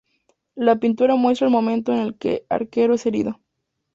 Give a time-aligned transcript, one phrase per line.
[0.55, 3.39] La pintura muestra el momento en que el arquero es herido.